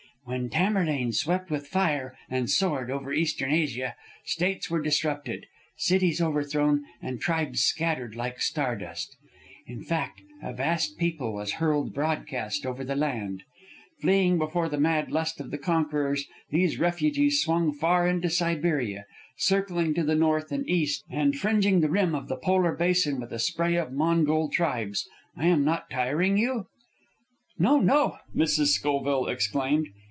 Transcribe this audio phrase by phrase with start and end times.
[0.23, 6.85] "When Tamerlane swept with fire and sword over Eastern Asia, states were disrupted, cities overthrown,
[7.01, 9.17] and tribes scattered like star dust.
[9.65, 13.43] In fact, a vast people was hurled broadcast over the land.
[13.99, 19.07] Fleeing before the mad lust of the conquerors, these refugees swung far into Siberia,
[19.37, 23.33] circling to the north and east and fringing the rim of the polar basin with
[23.33, 26.67] a spray of Mongol tribes am I not tiring you?"
[27.57, 28.67] "No, no!" Mrs.
[28.67, 29.87] Schoville exclaimed.